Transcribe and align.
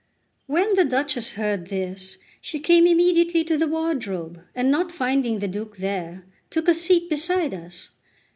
When 0.47 0.73
the 0.73 0.83
Duchess 0.83 1.33
heard 1.33 1.67
this, 1.67 2.17
she 2.41 2.59
came 2.59 2.87
immediately 2.87 3.43
to 3.43 3.55
the 3.55 3.67
wardrobe, 3.67 4.41
and 4.55 4.71
not 4.71 4.91
finding 4.91 5.37
the 5.37 5.47
Duke 5.47 5.77
there, 5.77 6.23
took 6.49 6.67
a 6.67 6.73
seat 6.73 7.07
beside 7.07 7.53
us. 7.53 7.91